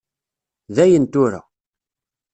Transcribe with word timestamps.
Dayen 0.75 1.05
tura. 1.11 1.41